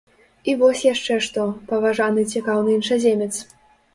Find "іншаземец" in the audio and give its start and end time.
2.79-3.29